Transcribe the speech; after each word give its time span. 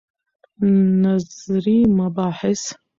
نظري 1.03 1.79
مباحث 1.97 2.63